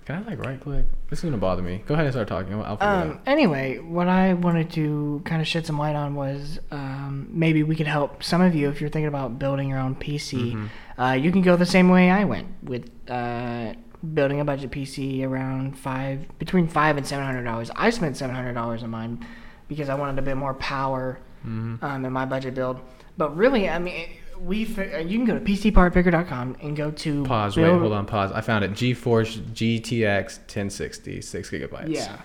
[0.08, 0.86] Can I like right click?
[1.10, 1.82] This is gonna bother me.
[1.86, 2.54] Go ahead and start talking.
[2.54, 3.20] I'll figure it Um, out.
[3.26, 7.76] anyway, what I wanted to kind of shed some light on was um, maybe we
[7.76, 10.54] could help some of you if you're thinking about building your own PC.
[10.54, 10.68] Mhm.
[10.96, 13.74] Uh, you can go the same way I went with uh,
[14.14, 17.70] building a budget PC around five, between five and seven hundred dollars.
[17.76, 19.26] I spent seven hundred dollars on mine
[19.68, 21.82] because I wanted a bit more power Mhm.
[21.82, 22.80] um, in my budget build.
[23.18, 24.06] But really, I mean,
[24.40, 27.54] we uh, you can go to PCPartPicker.com and go to Pause.
[27.56, 27.80] build- Wait.
[27.80, 28.06] Hold on.
[28.06, 28.32] Pause.
[28.32, 28.72] I found it.
[28.72, 31.88] GeForce GTX 1060, six gigabytes.
[31.94, 32.20] Yeah.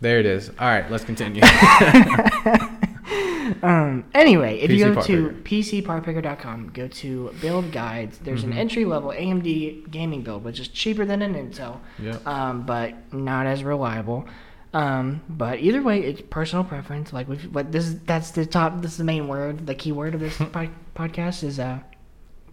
[0.00, 0.50] There it is.
[0.50, 0.90] All right.
[0.90, 1.42] Let's continue.
[3.62, 8.18] Um, anyway, if you PC go Part to PCPartPicker.com, go to build guides.
[8.18, 8.52] There's Mhm.
[8.52, 12.24] an entry level AMD gaming build, which is cheaper than an Intel, yep.
[12.26, 14.26] um, but not as reliable.
[14.74, 17.12] Um, but either way, it's personal preference.
[17.12, 18.82] Like we've, but this is that's the top.
[18.82, 19.66] This is the main word.
[19.66, 21.80] The key word of this pod, podcast is uh,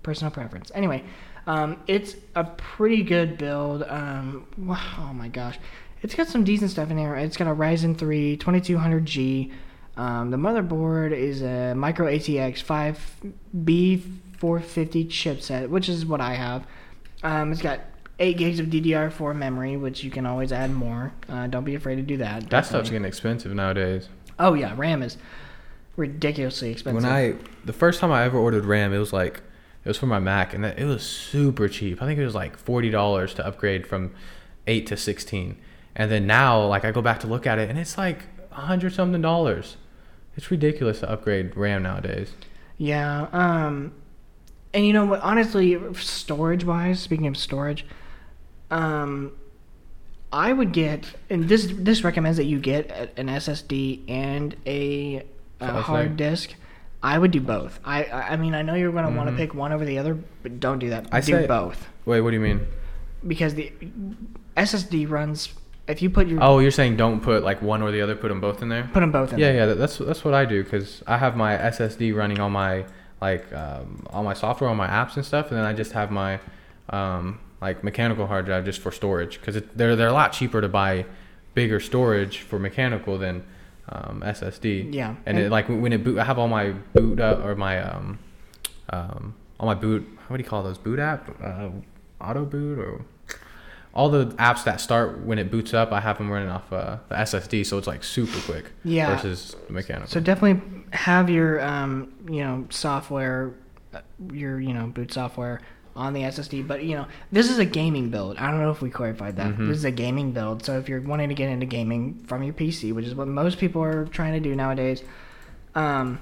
[0.03, 0.71] personal preference.
[0.73, 1.03] Anyway,
[1.47, 3.83] um, it's a pretty good build.
[3.83, 5.59] Um, wow, oh my gosh,
[6.01, 7.15] it's got some decent stuff in here.
[7.15, 9.51] It's got a Ryzen 3 2200G.
[9.97, 12.63] Um, the motherboard is a Micro ATX
[14.41, 16.65] 5B450 chipset, which is what I have.
[17.23, 17.79] Um, it's got
[18.19, 21.13] 8 gigs of DDR4 memory, which you can always add more.
[21.27, 22.49] Uh, don't be afraid to do that.
[22.49, 24.09] that stuff's getting expensive nowadays.
[24.39, 25.17] Oh yeah, RAM is
[25.95, 27.03] ridiculously expensive.
[27.03, 29.41] When I the first time I ever ordered RAM, it was like
[29.83, 32.01] it was for my Mac, and it was super cheap.
[32.01, 34.13] I think it was like forty dollars to upgrade from
[34.67, 35.57] eight to sixteen.
[35.95, 38.61] And then now, like I go back to look at it, and it's like a
[38.61, 39.77] hundred something dollars.
[40.35, 42.33] It's ridiculous to upgrade RAM nowadays.
[42.77, 43.27] Yeah.
[43.31, 43.93] Um,
[44.73, 45.21] and you know what?
[45.21, 47.85] Honestly, storage wise, speaking of storage,
[48.71, 49.31] um,
[50.31, 55.23] I would get, and this this recommends that you get an SSD and a,
[55.59, 56.55] a hard disk.
[57.01, 57.79] I would do both.
[57.85, 60.17] I I mean I know you're going to want to pick one over the other,
[60.43, 61.07] but don't do that.
[61.11, 62.65] I do say- both Wait, what do you mean?
[63.25, 63.71] because the
[64.57, 65.53] SSD runs.
[65.87, 68.15] If you put your Oh, you're saying don't put like one or the other.
[68.15, 68.89] Put them both in there.
[68.91, 69.39] put them both in.
[69.39, 69.67] Yeah, there.
[69.67, 69.73] yeah.
[69.75, 72.85] That's that's what I do because I have my SSD running on my
[73.21, 76.09] like um, all my software, on my apps and stuff, and then I just have
[76.09, 76.39] my
[76.89, 80.69] um, like mechanical hard drive just for storage because they're they're a lot cheaper to
[80.69, 81.05] buy
[81.53, 83.43] bigger storage for mechanical than
[83.89, 84.93] um, SSD.
[84.93, 85.15] Yeah.
[85.25, 88.19] And, it, like when it boot, I have all my boot up or my um,
[88.89, 90.07] um, all my boot.
[90.27, 90.77] What do you call those?
[90.77, 91.69] Boot app, uh,
[92.19, 93.05] auto boot, or
[93.93, 95.91] all the apps that start when it boots up.
[95.91, 98.71] I have them running off uh, the SSD, so it's like super quick.
[98.83, 99.15] Yeah.
[99.15, 100.09] Versus mechanical.
[100.09, 103.53] So definitely have your um, you know software,
[103.93, 105.61] uh, your you know boot software
[105.95, 106.67] on the SSD.
[106.67, 108.37] But you know this is a gaming build.
[108.37, 109.55] I don't know if we clarified that.
[109.55, 109.67] Mhm.
[109.67, 110.63] This is a gaming build.
[110.65, 113.57] So if you're wanting to get into gaming from your PC, which is what most
[113.57, 115.03] people are trying to do nowadays,
[115.73, 116.19] um,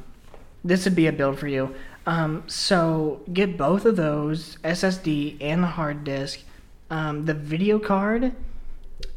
[0.64, 1.74] this would be a build for you.
[2.06, 6.42] Um, so get both of those SSD and the hard disk.
[6.90, 8.34] Um, the video card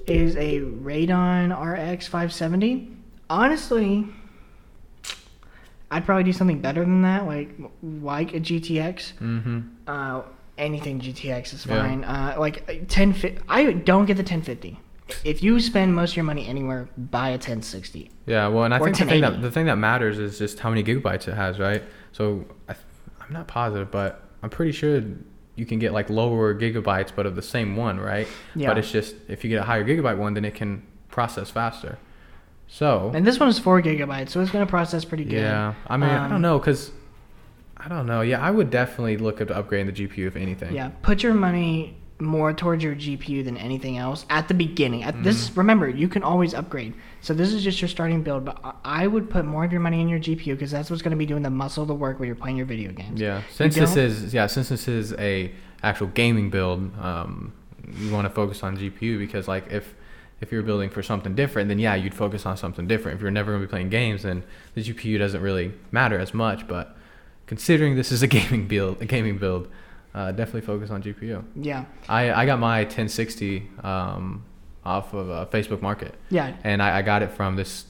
[0.07, 2.89] is a Radeon RX 570.
[3.29, 4.07] Honestly,
[5.91, 7.51] I'd probably do something better than that, like
[7.83, 9.13] like a GTX.
[9.21, 9.61] mm-hmm.
[9.87, 10.23] Uh,
[10.59, 11.81] anything GTX is Yeah.
[11.83, 12.05] fine.
[12.05, 14.79] Uh, like 10, I don't get the 1050.
[15.25, 18.11] If you spend most of your money anywhere, buy a 1060.
[18.27, 20.69] Yeah, well, and I think the thing that the thing that matters is just how
[20.71, 21.83] many gigabytes it has, right?
[22.11, 22.75] So I,
[23.21, 25.01] I'm not positive, but I'm pretty sure
[25.55, 28.27] you can get like lower gigabytes, but of the same one, right?
[28.57, 28.69] Yeah.
[28.69, 31.99] But it's just if you get a higher gigabyte one, then it can process faster.
[32.67, 35.35] So And this one is four gigabytes, so it's gonna process pretty good.
[35.41, 36.91] yeah, I mean, I Um, don't know, cause
[37.87, 38.21] I don't know.
[38.23, 40.75] Yeah, I would definitely look at upgrading the GPU if anything.
[40.75, 45.05] Yeah, put your money more towards your GPU than anything else at the beginning.
[45.05, 45.59] At this, Mm-hmm.
[45.61, 46.95] remember, you can always upgrade.
[47.21, 50.01] So this is just your starting build, but I- would put more of your money
[50.01, 52.19] in your GPU because that's what's going to be doing the muscle of the work
[52.19, 53.21] when you're playing your video games.
[53.21, 55.53] Yeah, since this is yeah, since this is a
[55.85, 57.53] actual gaming build, um,
[57.99, 59.95] you want to focus on GPU because like if
[60.41, 63.17] if you're building for something different, then yeah, you'd focus on something different.
[63.17, 64.43] If you're never gonna be playing games, then
[64.75, 66.67] the GPU doesn't really matter as much.
[66.67, 66.97] But
[67.47, 69.69] considering this is a gaming build, a gaming build,
[70.15, 71.45] uh, definitely focus on GPU.
[71.57, 74.45] Yeah, I I got my 1060 um,
[74.85, 77.87] off of uh, Facebook Market yeah, and I, I got it from this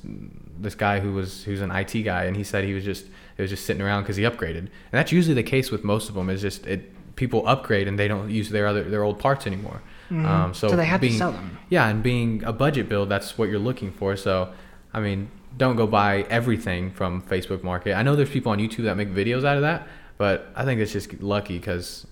[0.59, 3.42] this guy who was who's an IT guy, and he said he was just it
[3.42, 6.14] was just sitting around because he upgraded, and that's usually the case with most of
[6.14, 6.29] them.
[6.31, 9.81] Is just it people upgrade and they don't use their other their old parts anymore.
[10.11, 10.25] Mhm.
[10.25, 11.59] Um, so, So they have to sell them.
[11.69, 14.16] Yeah, and being a budget build, that's what you're looking for.
[14.16, 14.53] So,
[14.92, 17.95] I mean, don't go buy everything from Facebook Market.
[17.95, 19.87] I know there's people on YouTube that make videos out of that,
[20.19, 22.07] but I think it's just lucky because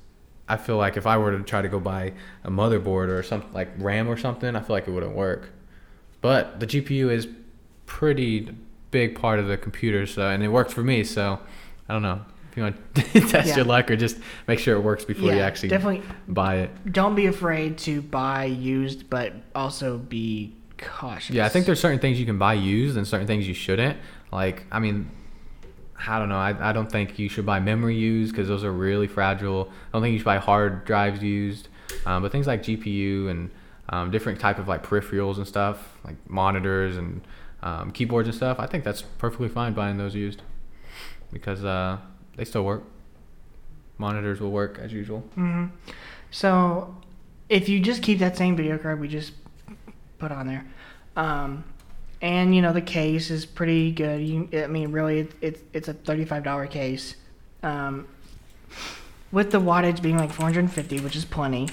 [0.49, 2.13] I feel like if I were to try to go buy
[2.45, 5.51] a motherboard or something like RAM or something, I feel like it wouldn't work.
[6.21, 7.29] But the GPU is
[7.87, 8.55] pretty
[8.91, 11.05] big part of the computer, so and it worked for me.
[11.05, 11.39] So
[11.89, 13.57] I don't know if you want to test Yeah.
[13.57, 16.03] your luck or just make sure it works before you actually definitely.
[16.29, 16.93] buy it.
[16.93, 21.35] Don't be afraid to buy used, but also be cautious.
[21.35, 23.99] Yeah, I think there's certain things you can buy used and certain things you shouldn't.
[24.33, 25.11] Like, I mean,
[26.07, 26.37] I don't know.
[26.39, 29.71] I, I don't think you should buy memory used because those are really fragile.
[29.71, 31.69] I don't think you should buy hard drives used.
[32.07, 33.51] Um, but things like GPU and
[33.89, 37.21] um, different type of like peripherals and stuff, like monitors and
[37.63, 40.43] um, keyboards and stuff, I think that's perfectly fine buying those used
[41.33, 41.99] because uh,
[42.37, 42.85] they still work.
[43.99, 45.21] Monitors will work as usual.
[45.35, 45.67] hmm
[46.31, 46.97] So,
[47.49, 49.33] if you just keep that same video card we just
[50.27, 50.65] put on there,
[51.17, 51.65] um,
[52.23, 54.23] and you know the case is pretty good.
[54.23, 57.17] You, I mean, really, it, it's it's a thirty-five dollar case,
[57.63, 58.09] um,
[59.31, 61.69] with the wattage being like four hundred and fifty, which is plenty.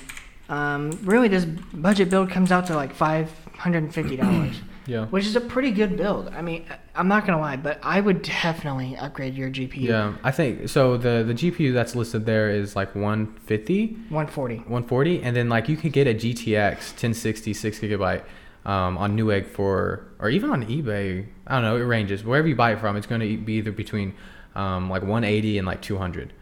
[0.50, 4.60] Um, really, this budget build comes out to like five hundred and fifty dollars.
[4.88, 5.06] Yeah.
[5.06, 6.30] Which is a pretty good build.
[6.30, 9.82] I mean, I'm not gonna lie, but I would definitely upgrade your GPU.
[9.82, 10.98] Yeah, I think so.
[10.98, 13.88] The the GPU that's listed there is like 150.
[14.10, 14.56] 140.
[14.56, 18.24] 140 and then like you could get a GTX 1060 6 gigabyte
[18.66, 22.24] um, on Newegg for or even on eBay I don't know it ranges.
[22.24, 24.14] Wherever you buy it from it's going to be either between
[24.56, 26.34] um, like 180 and like 200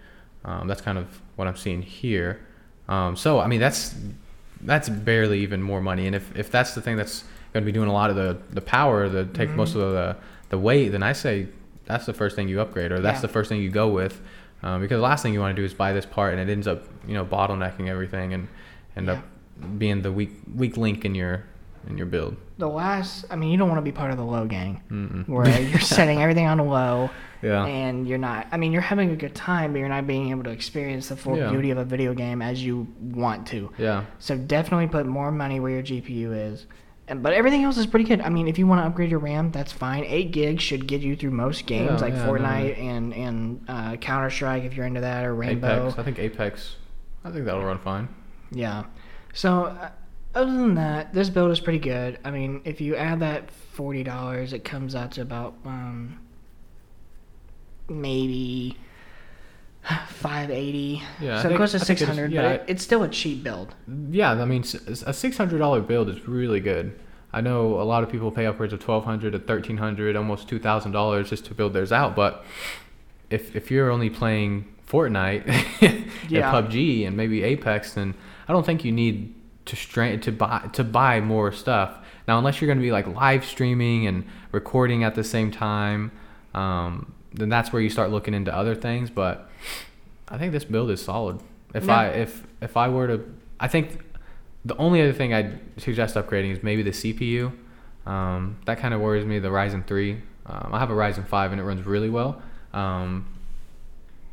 [0.45, 2.39] um, that's kind of what I'm seeing here.
[2.87, 3.95] Um, so I mean that's
[4.61, 6.05] that's barely even more money.
[6.07, 8.37] And if, if that's the thing that's going to be doing a lot of the
[8.51, 10.15] the power the take most of the
[10.49, 11.47] the weight then I say
[11.85, 13.21] that's the first thing you upgrade or that's Yeah.
[13.21, 14.19] the first thing you go with.
[14.61, 16.51] Um, because the last thing you want to do is buy this part and it
[16.51, 18.47] ends up you know bottlenecking everything and
[18.97, 19.23] end up
[19.77, 21.45] being the weak weak link in your
[21.87, 22.35] in your build.
[22.57, 25.27] The last, I mean, you don't want to be part of the low gang Mm-mm.
[25.27, 27.09] where you're setting everything on low
[27.41, 27.65] Yeah.
[27.65, 28.47] and you're not.
[28.51, 31.15] I mean, you're having a good time, but you're not being able to experience the
[31.15, 31.49] full Yeah.
[31.49, 33.71] beauty of a video game as you want to.
[33.77, 34.05] Yeah.
[34.19, 36.65] So definitely put more money where your GPU is.
[37.07, 38.21] And, but everything else is pretty good.
[38.21, 40.03] I mean, if you want to upgrade your RAM, that's fine.
[40.05, 43.65] Eight gigs should get you through most games Yeah, like yeah, no, Fortnite and and
[43.67, 45.87] uh, Counter Strike if you're into that or Rainbow.
[45.87, 45.97] Apex.
[45.97, 46.75] I think Apex.
[47.25, 48.09] I think that'll run fine.
[48.51, 48.83] Yeah.
[49.33, 49.89] So uh,
[50.35, 52.19] other than that, this build is pretty good.
[52.23, 56.19] I mean, if you add that forty dollars, it comes out to about um,
[57.89, 58.77] maybe
[60.07, 61.01] five eighty.
[61.19, 63.75] Yeah, So it goes to six hundred, yeah, but it, it's still a cheap build.
[64.11, 64.63] Yeah, I mean,
[65.05, 66.99] a six hundred dollar build is really good.
[67.31, 70.47] I know a lot of people pay upwards of twelve hundred to thirteen hundred, almost
[70.47, 72.15] two thousand dollars just to build theirs out.
[72.15, 72.43] But
[73.29, 75.45] if if you're only playing Fortnite
[76.29, 76.55] Yeah.
[76.55, 78.15] and PUBG and maybe Apex, then
[78.47, 79.35] I don't think you need
[79.69, 81.97] to strain to buy to buy more stuff.
[82.27, 86.11] Now, unless you're going to be like live streaming and recording at the same time,
[86.53, 89.09] um, then that's where you start looking into other things.
[89.09, 89.49] But
[90.27, 91.39] I think this build is solid.
[91.73, 91.97] If Yeah.
[91.99, 93.99] I if if I were to, I think
[94.65, 97.51] the only other thing I'd suggest upgrading is maybe the CPU.
[98.05, 99.39] Um, that kind of worries me.
[99.39, 100.21] The Ryzen three.
[100.45, 102.41] Um, I have a Ryzen five and it runs really well.
[102.73, 103.25] Um,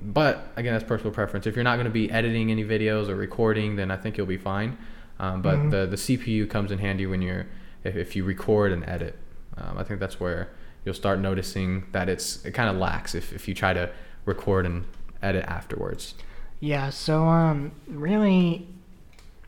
[0.00, 1.46] but again, that's personal preference.
[1.46, 4.26] If you're not going to be editing any videos or recording, then I think you'll
[4.26, 4.76] be fine.
[5.18, 5.70] Um, but Mhm.
[5.70, 7.46] the the CPU comes in handy when you're
[7.84, 9.16] if, if you record and edit.
[9.56, 10.48] Um, I think that's where
[10.84, 13.90] you'll start noticing that it's it kind of lacks if, if you try to
[14.26, 14.84] record and
[15.22, 16.14] edit afterwards.
[16.60, 16.90] Yeah.
[16.90, 18.66] So um, really,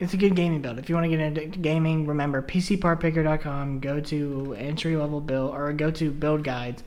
[0.00, 0.78] it's a good gaming build.
[0.78, 3.81] If you want to get into gaming, remember PCPartPicker.com.
[3.81, 6.83] Go to entry level build or go to build guides,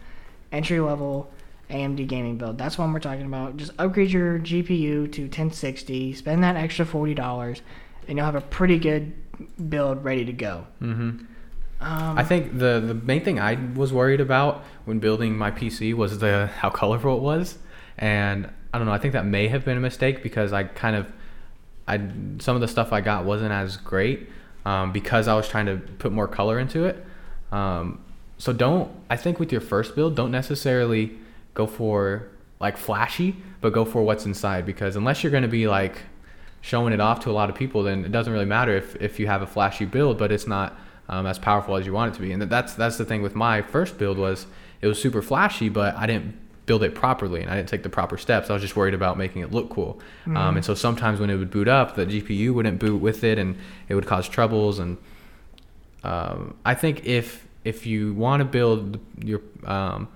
[0.51, 1.31] entry level
[1.69, 2.57] AMD gaming build.
[2.57, 3.57] That's what we're talking about.
[3.57, 6.13] Just upgrade your GPU to 1060.
[6.13, 7.61] Spend that extra forty dollars,
[8.11, 9.13] and you'll have a pretty good
[9.69, 10.67] build ready to go.
[10.81, 11.25] Mm-hmm.
[11.79, 15.93] Um, I think the the main thing I was worried about when building my PC
[15.93, 17.57] was the how colorful it was,
[17.97, 18.91] and I don't know.
[18.91, 21.07] I think that may have been a mistake because I kind of,
[21.87, 21.99] I
[22.39, 24.27] some of the stuff I got wasn't as great
[24.65, 27.03] um, because I was trying to put more color into it.
[27.53, 28.03] Um,
[28.37, 31.17] so don't I think with your first build, don't necessarily
[31.53, 32.27] go for
[32.59, 36.03] like flashy, but go for what's inside because unless you're going to be like
[36.61, 39.19] showing it off to a lot of people, then it doesn't really matter if, if
[39.19, 40.77] you have a flashy build, but it's not
[41.09, 42.31] um, as powerful as you want it to be.
[42.31, 44.47] And that's that's the thing with my first build was
[44.81, 47.89] it was super flashy, but I didn't build it properly and I didn't take the
[47.89, 48.49] proper steps.
[48.49, 49.99] I was just worried about making it look cool.
[50.37, 53.37] Um, and so sometimes when it would boot up, the GPU wouldn't boot with it,
[53.37, 53.57] and
[53.89, 54.79] it would cause troubles.
[54.79, 54.97] And
[56.03, 60.07] um, I think if if you want to build your um,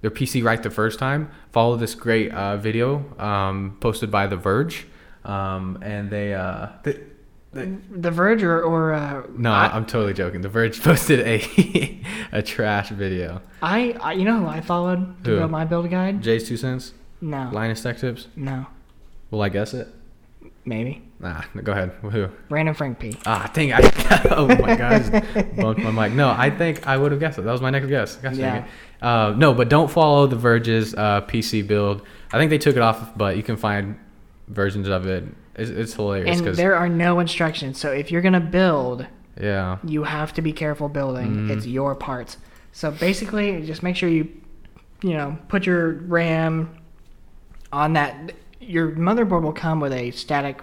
[0.00, 4.36] their PC right the first time, follow this great uh, video um, posted by The
[4.36, 4.86] Verge,
[5.24, 7.00] um, and they, uh, they,
[7.52, 10.40] they The Verge or, or uh, no, I, am totally joking.
[10.40, 12.00] The Verge posted a
[12.32, 13.42] a trash video.
[13.62, 16.22] I, I you know who I followed to build my build guide?
[16.22, 18.28] JayzTwoCents, No, Linus Tech Tips.
[18.36, 18.66] no,
[19.30, 19.88] Will I guess it?
[20.64, 21.90] maybe Nah, go ahead.
[22.00, 22.28] Who?
[22.48, 23.14] Random Frank P.
[23.26, 23.74] Ah, dang!
[23.74, 23.80] I,
[24.30, 26.16] oh my god, bumped my mic.
[26.16, 27.42] No, I think I would have guessed it.
[27.42, 28.16] That was my next guess.
[28.16, 28.66] Gosh Yeah.
[29.02, 32.06] Uh, no, but don't follow the Verge's uh, PC build.
[32.32, 33.98] I think they took it off, but you can find
[34.50, 35.24] versions of it.
[35.56, 37.78] It's, it's hilarious And there are no instructions.
[37.78, 39.06] So if you're gonna build,
[39.40, 41.48] yeah, you have to be careful building.
[41.48, 41.50] Mhm.
[41.50, 42.36] It's your parts.
[42.72, 44.28] So basically, just make sure you,
[45.02, 46.70] you know, put your RAM
[47.72, 48.32] on that.
[48.60, 50.60] Your motherboard will come with a static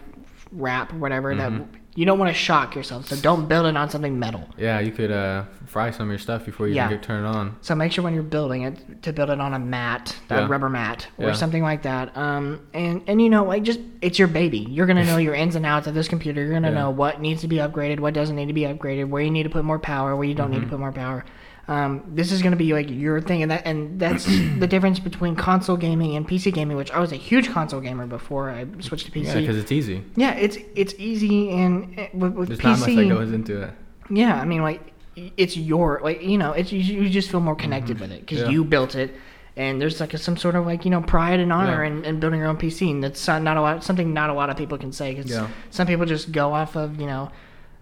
[0.52, 1.66] wrap or whatever that Mhm.
[1.98, 3.08] You don't want to shock yourself.
[3.08, 4.48] So don't build it on something metal.
[4.56, 6.86] yeah, you could uh, fry some of your stuff before you Yeah.
[6.86, 7.56] even get turned on.
[7.62, 10.46] So make sure when you're building it to build it on a mat, Yeah.
[10.46, 11.34] a rubber mat, or Yeah.
[11.34, 12.16] something like that.
[12.16, 14.60] Um, and and you know, like just it's your baby.
[14.70, 16.40] You're gonna know your ins and outs of this computer.
[16.44, 19.24] You're gonna know what needs to be upgraded, what doesn't need to be upgraded, where
[19.24, 20.70] you need to put more power, where you don't need to Mhm.
[20.70, 21.26] put more power.
[21.70, 24.26] Um, this is gonna be like your thing, and that and that's
[24.60, 26.78] the difference between console gaming and PC gaming.
[26.78, 29.26] Which I was a huge console gamer before I switched to PC.
[29.26, 30.04] Yeah, because it's easy.
[30.16, 32.64] Yeah, it's it's easy and uh, with, with There's PC.
[32.64, 33.74] not much that goes into it.
[34.10, 37.56] Yeah, I mean, like it's your like you know, it's you, you just feel more
[37.56, 38.48] connected with it because Mm-hmm.
[38.50, 38.54] Yeah.
[38.54, 39.14] you built it,
[39.58, 41.92] and there's like a, some sort of like you know pride and honor Yeah.
[41.92, 44.34] in, in building your own PC, and that's not, not a lot something not a
[44.34, 45.50] lot of people can say because Yeah.
[45.72, 47.30] some people just go off of you know.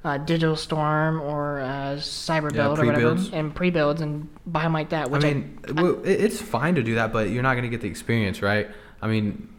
[0.05, 4.73] Uh, Digital Storm or uh, Cyber Yeah, Build or whatever, and pre-builds and buy them
[4.73, 5.07] like that.
[5.07, 7.69] I Which mean, well, it- it's fine to do that, but you're not going to
[7.69, 8.69] get the experience, right?
[9.01, 9.49] I mean,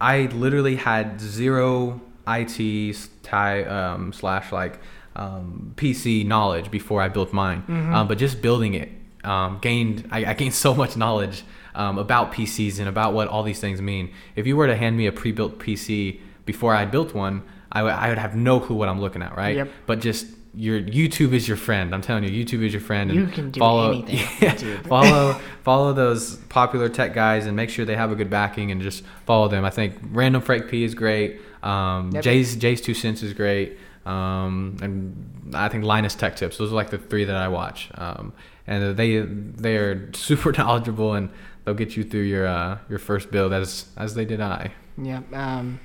[0.00, 4.78] I literally had zero IT ty, um, slash like
[5.16, 7.64] um, PC knowledge before I built mine.
[7.68, 7.92] Mhm.
[7.92, 8.90] Um, but just building it
[9.24, 11.42] um, gained I, I gained so much knowledge
[11.74, 14.12] um, about PCs and about what all these things mean.
[14.36, 17.92] If you were to hand me a pre-built PC before I built one, I would
[17.92, 19.56] I would have no clue what I'm looking at, right?
[19.56, 19.68] Yep.
[19.86, 21.94] But just your YouTube is your friend.
[21.94, 23.10] I'm telling you, YouTube is your friend.
[23.10, 27.68] and You can do follow, anything Yeah, follow follow those popular tech guys and make
[27.68, 29.64] sure they have a good backing and just follow them.
[29.64, 31.40] I think Random Frank P is great.
[31.62, 32.22] Um, Yep.
[32.24, 33.78] Jay's JayzTwoCents is great.
[34.06, 36.56] Um, and I think Linus Tech Tips.
[36.58, 37.90] Those are like the three that I watch.
[37.96, 38.32] Um,
[38.66, 41.28] and they they are super knowledgeable and
[41.64, 44.72] they'll get you through your uh, your first build as as they did I.
[44.96, 45.20] Yeah.
[45.32, 45.80] Um,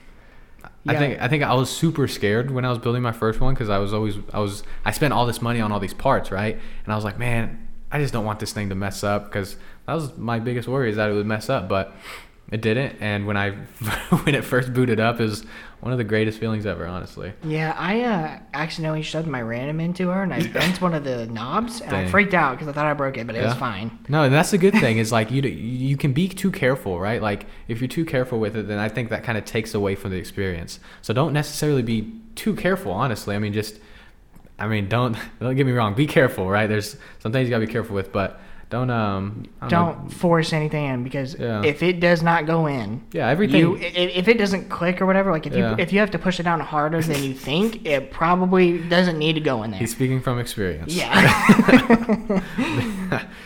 [0.88, 3.54] I think I think I was super scared when I was building my first one
[3.54, 6.32] because I was always I was I spent all this money on all these parts
[6.32, 6.58] right?
[6.84, 9.58] And I was like man I just don't want this thing to mess up because
[9.86, 11.67] that was my biggest worry is that it would mess up.
[11.67, 11.94] But
[12.52, 12.98] it didn't.
[13.02, 13.52] And when I
[14.24, 15.46] when it first booted up it was
[15.82, 20.10] one of the greatest feelings ever honestly Yeah, I uh, accidentally shoved my random into
[20.10, 22.86] her and I bent one of the knobs and I freaked out because I thought
[22.86, 24.00] I broke it, but it was fine.
[24.08, 27.22] no and that's the good thing is like you you can be too careful right
[27.22, 29.96] like if you're too careful with it then I think that kind of takes away
[29.96, 33.80] from the experience so don't necessarily be too careful honestly I mean just
[34.62, 35.96] I mean, don't don't get me wrong.
[35.96, 36.67] Be careful, right?
[36.67, 38.39] There's some things you gotta be careful with, but
[38.72, 40.10] don't um I Don't know.
[40.10, 41.62] force anything in because Yeah.
[41.64, 43.60] if it does not go in, Yeah, everything.
[43.60, 43.82] you i-
[44.22, 45.72] if it doesn't click or whatever, like if Yeah.
[45.72, 49.20] you if you have to push it down harder than you think, it probably doesn't
[49.20, 49.80] need to go in there.
[49.80, 50.96] He's speaking from experience.
[50.96, 51.12] Yeah.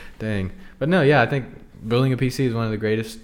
[0.20, 0.52] Dang.
[0.80, 1.46] But no, yeah, I think
[1.88, 3.20] building a PC is one of the greatest,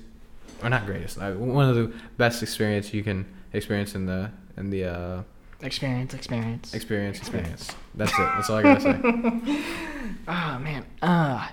[0.64, 4.70] or not greatest, uh, one of the best experience you can experience in the in
[4.70, 5.22] the uh,
[5.62, 6.74] experience, experience.
[6.74, 7.72] experience experience.
[7.96, 8.18] That's it.
[8.36, 9.64] That's all I gotta say.
[10.28, 10.86] Oh man.
[11.02, 11.48] Uh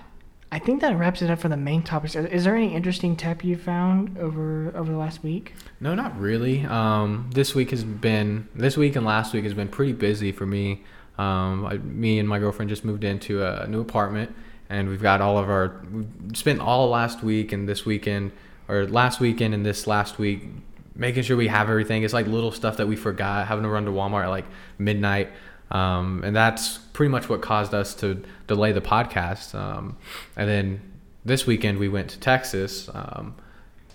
[0.51, 2.15] I think that wraps it up for the main topics.
[2.15, 5.53] Is- there any interesting tech you found over over the last week?
[5.79, 6.65] No, not really.
[6.65, 10.45] Um, this week has been this week and last week has been pretty busy for
[10.47, 10.83] me.
[11.19, 14.33] Um, I, me and my girlfriend just moved into a new apartment,
[14.69, 15.81] and we've got all of our.
[15.93, 18.31] We spent all last week and this weekend,
[18.67, 20.47] or last weekend and this last week,
[20.95, 22.03] making sure we have everything.
[22.03, 24.45] It's like little stuff that we forgot, having to run to Walmart at like
[24.79, 25.29] midnight,
[25.71, 29.53] um, and that's pretty much what caused us to delay the podcast.
[29.55, 29.97] Um,
[30.35, 30.81] and then
[31.25, 32.89] this weekend we went to Texas.
[32.93, 33.35] Um,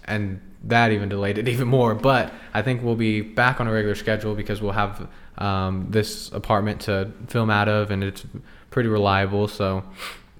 [0.04, 1.94] and that even delayed it even more.
[1.94, 5.08] But I think we'll be back on a regular schedule because we'll have
[5.38, 8.24] um, this apartment to film out of, and it's
[8.70, 9.48] pretty reliable.
[9.48, 9.84] So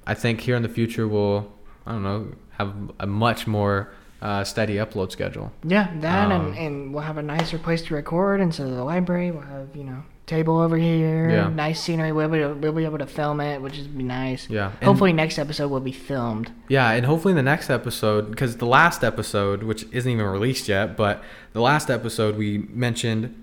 [0.06, 1.52] I think here in the future we'll,
[1.86, 3.92] I don't know, have a much more
[4.22, 5.52] uh, steady upload schedule.
[5.64, 8.84] Yeah, that Um, and, and we'll have a nicer place to record instead of the
[8.84, 9.30] library.
[9.30, 11.48] We'll have, you know, table over here, Yeah.
[11.48, 12.10] nice scenery.
[12.12, 14.48] We'll be, we'll be able to film it, which is be nice.
[14.48, 14.70] Yeah.
[14.80, 16.50] And- Hopefully next episode will be filmed.
[16.68, 20.68] Yeah, and hopefully in the next episode, because the last episode, which isn't even released
[20.68, 23.34] yet, but the last episode we mentioned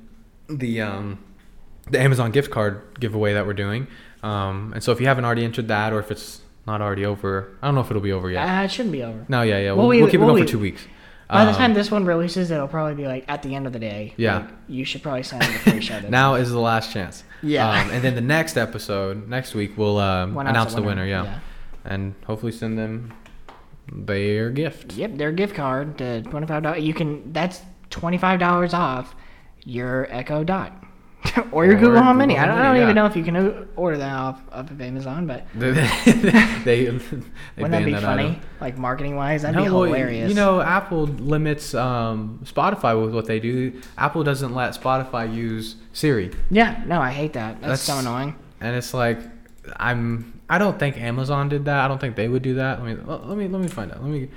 [0.50, 1.20] the um,
[1.90, 3.88] the Amazon gift card giveaway that we're doing.
[4.24, 7.50] Um, and so if you haven't already entered that, or if it's not already over,
[7.62, 8.44] I don't know if it'll be over yet.
[8.48, 9.26] Uh, it shouldn't be over.
[9.30, 10.86] no, yeah, yeah, We'll we'll, we'll keep it going for two weeks.
[11.32, 13.74] By the Um, time this one releases, it'll probably be like at the end of
[13.74, 14.14] the day.
[14.18, 14.40] Yeah.
[14.40, 16.10] Like, you should probably sign up before you show this.
[16.22, 17.24] now is the last chance.
[17.42, 17.70] Yeah.
[17.70, 21.06] Um, and then the next episode, next week, we'll um, announce, the winner.
[21.06, 21.40] yeah.
[21.86, 23.14] And hopefully send them
[23.92, 24.94] their gift.
[24.94, 26.84] Yep, their gift card to twenty five dollars.
[26.84, 27.34] You can.
[27.34, 29.16] That's twenty five dollars off
[29.64, 30.72] your Echo Dot
[31.52, 32.38] or your Or Google Home Mini.
[32.38, 34.82] I don't, I don't Mini, even know if you can order that off, off of
[34.82, 37.24] Amazon, but they, they, they wouldn't
[37.58, 38.24] that be that funny?
[38.24, 38.42] item.
[38.60, 40.30] Like marketing wise, that'd No, be well, hilarious.
[40.30, 43.80] You know, Apple limits um, Spotify with what they do.
[43.98, 47.62] Apple doesn't let Spotify use Siri, Yeah, no, I hate that.
[47.62, 48.36] That's, so annoying.
[48.60, 49.20] and it's like
[49.78, 50.40] I'm.
[50.50, 51.80] I don't think Amazon did that.
[51.86, 52.84] I don't think they would do that.
[52.84, 54.02] Let me let me let me find out.
[54.04, 54.28] Let me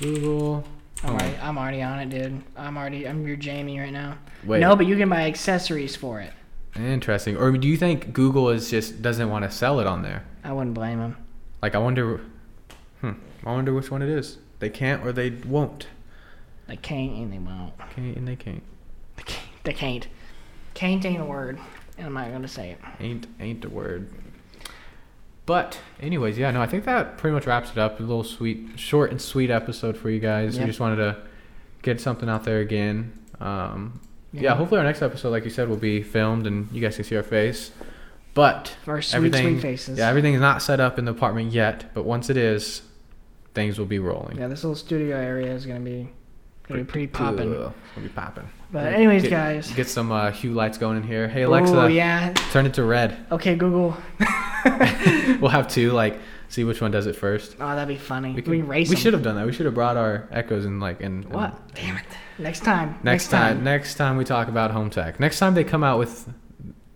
[0.00, 0.64] Google.
[1.04, 2.42] I'm already, I'm already on it, dude.
[2.56, 4.18] I'm already, I'm your Jamie right now.
[4.44, 4.60] Wait.
[4.60, 6.32] No, but you can buy accessories for it.
[6.76, 7.36] Interesting.
[7.36, 10.24] Or do you think Google is just doesn't want to sell it on there?
[10.44, 11.16] I wouldn't blame them.
[11.60, 12.20] Like I wonder.
[13.00, 13.12] Hmm.
[13.44, 14.38] I wonder which one it is.
[14.58, 15.88] They can't or they won't.
[16.68, 17.74] They can't and they won't.
[17.94, 18.62] Can't and they can't.
[19.16, 19.64] They can't.
[19.64, 20.08] They can't.
[20.74, 21.58] Can't ain't a word,
[21.98, 22.78] and I'm not gonna say it.
[22.98, 24.08] Ain't ain't a word.
[25.44, 27.98] But anyways, yeah, no, I think that pretty much wraps it up.
[27.98, 30.54] A little sweet, short and sweet episode for you guys.
[30.56, 30.62] Yep.
[30.62, 31.16] We just wanted to
[31.82, 33.12] get something out there again.
[33.40, 34.00] Um,
[34.32, 34.42] yeah.
[34.42, 34.54] Yeah.
[34.54, 37.16] hopefully our next episode, like you said, will be filmed and you guys can see
[37.16, 37.72] our face.
[38.34, 39.98] But Our sweet, everything, sweet faces.
[39.98, 41.92] yeah, everything is not set up in the apartment yet.
[41.92, 42.82] But once it is,
[43.52, 44.38] things will be rolling.
[44.38, 46.08] Yeah, this little studio area is gonna be
[46.68, 47.52] gonna be pretty popping.
[47.52, 48.48] It's gonna be popping.
[48.70, 49.70] But anyways, Get- guys.
[49.72, 51.28] Get some uh, hue lights going in here.
[51.28, 52.32] Hey Alexa, Oh yeah.
[52.52, 53.26] turn it to red.
[53.30, 53.96] Okay, Google.
[55.40, 57.56] we'll have two, like, see which one does it first.
[57.60, 58.32] Oh, that'd be funny.
[58.32, 58.88] We, could- race.
[58.88, 59.44] we should have done that.
[59.46, 61.74] We should have brought our echoes and like and, and- What?
[61.74, 62.04] Damn it.
[62.38, 62.98] Next time.
[63.02, 65.20] next time, next time we talk about home tech.
[65.20, 66.28] Next time they come out with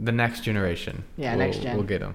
[0.00, 1.04] the next generation.
[1.16, 1.76] Yeah, we'll, next gen.
[1.76, 2.14] We'll get them.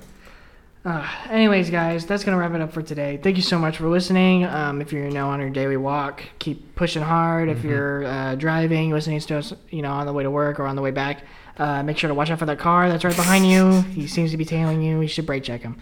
[0.83, 3.19] Uh, anyways, guys, that's gonna wrap it up for today.
[3.21, 4.45] Thank you so much for listening.
[4.45, 7.49] Um, if you're you know on your daily walk, keep pushing hard.
[7.49, 7.63] If Mhm.
[7.69, 10.75] you're uh, driving, listening to us, you know, on the way to work or on
[10.75, 11.23] the way back,
[11.57, 13.81] Uh, make sure to watch out for that car that's right behind you.
[13.93, 15.01] He seems to be tailing you.
[15.01, 15.75] You should brake check him.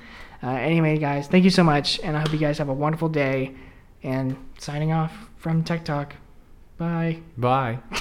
[0.44, 3.08] Uh, anyway, guys, thank you so much, and I hope you guys have a wonderful
[3.08, 3.54] day.
[4.04, 6.16] And signing off from Tech Talk.
[6.78, 7.20] Bye.
[7.38, 7.80] Bye.